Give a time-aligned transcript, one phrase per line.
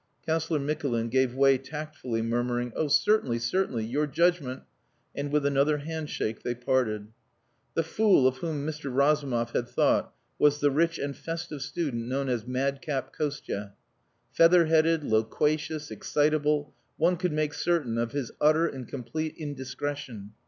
[0.25, 3.85] Councillor Mikulin gave way tactfully, murmuring, "Oh, certainly, certainly.
[3.85, 4.63] Your judgment..."
[5.13, 7.09] And with another handshake they parted.
[7.75, 8.91] The fool of whom Mr.
[8.91, 13.73] Razumov had thought was the rich and festive student known as madcap Kostia.
[14.31, 20.31] Feather headed, loquacious, excitable, one could make certain of his utter and complete indiscretion.